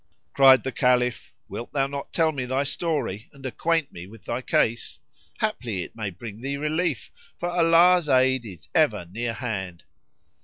Cried 0.33 0.63
the 0.63 0.71
Caliph, 0.71 1.35
"Wilt 1.47 1.73
thou 1.73 1.85
not 1.85 2.11
tell 2.11 2.31
me 2.31 2.45
thy 2.45 2.63
story 2.63 3.29
and 3.33 3.45
acquaint 3.45 3.91
me 3.91 4.07
with 4.07 4.25
thy 4.25 4.41
case? 4.41 4.99
Haply 5.41 5.83
it 5.83 5.95
may 5.95 6.09
bring 6.09 6.41
thee 6.41 6.57
relief, 6.57 7.11
for 7.37 7.51
Allah's 7.51 8.09
aid 8.09 8.43
is 8.43 8.67
ever 8.73 9.05
nearhand." 9.05 9.83